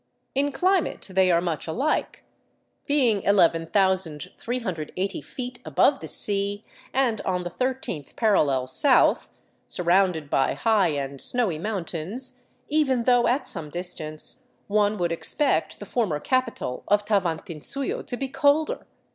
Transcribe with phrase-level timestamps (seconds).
[0.33, 2.23] In climate they are much alike.
[2.87, 9.29] Being 11,380 feet above the sea and on the thirteenth parallel south,
[9.67, 15.79] surrounded by high and snowy moun tains, even though at some distance, one would expect
[15.79, 18.87] the former capi tal of Tavantinsuyo to be colder.